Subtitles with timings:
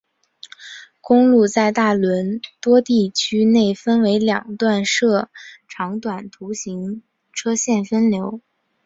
[0.99, 5.29] 公路在大多伦多地区内分两段设
[5.67, 8.41] 长短途行车线分流。